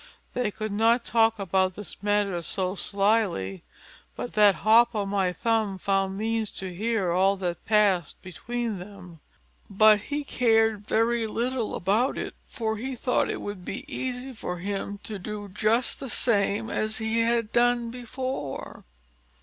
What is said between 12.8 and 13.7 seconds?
thought it would